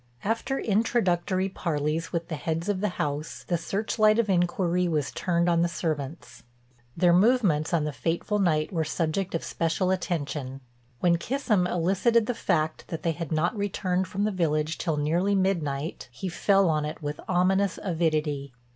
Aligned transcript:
After 0.23 0.57
introductory 0.59 1.47
parleys 1.47 2.11
with 2.11 2.27
the 2.27 2.35
heads 2.35 2.67
of 2.69 2.81
the 2.81 2.89
house 2.97 3.43
the 3.47 3.55
searchlight 3.55 4.17
of 4.17 4.29
inquiry 4.31 4.87
was 4.87 5.11
turned 5.11 5.47
on 5.47 5.61
the 5.61 5.67
servants. 5.67 6.41
Their 6.97 7.13
movements 7.13 7.71
on 7.71 7.83
the 7.83 7.93
fateful 7.93 8.39
night 8.39 8.73
were 8.73 8.83
subject 8.83 9.35
of 9.35 9.43
special 9.43 9.91
attention. 9.91 10.61
When 11.01 11.17
Kissam 11.19 11.67
elicited 11.67 12.25
the 12.25 12.33
fact 12.33 12.85
that 12.87 13.03
they 13.03 13.11
had 13.11 13.31
not 13.31 13.55
returned 13.55 14.07
from 14.07 14.23
the 14.23 14.31
village 14.31 14.79
till 14.79 14.97
nearly 14.97 15.35
midnight 15.35 16.09
he 16.11 16.29
fell 16.29 16.67
on 16.67 16.83
it 16.83 17.03
with 17.03 17.21
ominous 17.27 17.77
avidity. 17.83 18.53